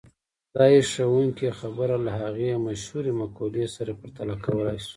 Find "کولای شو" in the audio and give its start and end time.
4.45-4.89